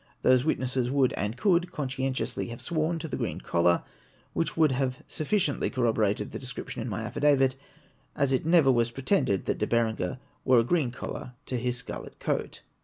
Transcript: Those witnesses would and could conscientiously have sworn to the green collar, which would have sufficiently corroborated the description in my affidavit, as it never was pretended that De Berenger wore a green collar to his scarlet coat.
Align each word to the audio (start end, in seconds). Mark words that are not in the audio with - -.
Those 0.23 0.43
witnesses 0.43 0.89
would 0.89 1.13
and 1.13 1.37
could 1.37 1.71
conscientiously 1.71 2.47
have 2.47 2.59
sworn 2.59 2.97
to 2.97 3.07
the 3.07 3.17
green 3.17 3.39
collar, 3.39 3.83
which 4.33 4.57
would 4.57 4.71
have 4.71 5.03
sufficiently 5.05 5.69
corroborated 5.69 6.31
the 6.31 6.39
description 6.39 6.81
in 6.81 6.89
my 6.89 7.03
affidavit, 7.03 7.55
as 8.15 8.33
it 8.33 8.43
never 8.43 8.71
was 8.71 8.89
pretended 8.89 9.45
that 9.45 9.59
De 9.59 9.67
Berenger 9.67 10.17
wore 10.43 10.57
a 10.57 10.63
green 10.63 10.89
collar 10.89 11.33
to 11.45 11.55
his 11.55 11.77
scarlet 11.77 12.19
coat. 12.19 12.61